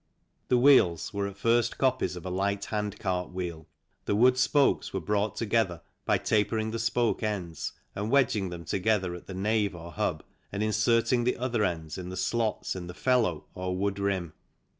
The 0.47 0.57
wheels 0.57 1.13
were 1.13 1.27
at 1.27 1.37
first 1.37 1.77
copies 1.77 2.15
of 2.15 2.25
a 2.25 2.31
light 2.31 2.65
hand 2.65 2.97
cart 2.99 3.29
wheel, 3.31 3.67
the 4.05 4.15
wood 4.15 4.35
spokes 4.35 4.91
were 4.91 4.99
brought 4.99 5.35
together 5.35 5.83
by 6.05 6.17
tapering 6.17 6.71
the 6.71 6.79
spoke 6.79 7.21
ends 7.21 7.73
and 7.93 8.09
wedging 8.09 8.49
them 8.49 8.65
together 8.65 9.13
at 9.13 9.27
the 9.27 9.35
nave 9.35 9.75
or 9.75 9.91
hub 9.91 10.23
and 10.51 10.63
inserting 10.63 11.23
the 11.23 11.37
other 11.37 11.63
ends 11.63 11.99
in 11.99 12.15
slots 12.15 12.75
in 12.75 12.87
the 12.87 12.95
felloe 12.95 13.45
or 13.53 13.77
wood 13.77 13.99
rim. 13.99 14.33